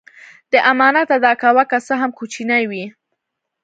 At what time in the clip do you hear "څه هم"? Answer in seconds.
1.87-2.11